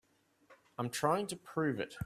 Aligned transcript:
I'm 0.79 0.89
trying 0.89 1.27
to 1.27 1.35
prove 1.35 1.79
it. 1.79 1.95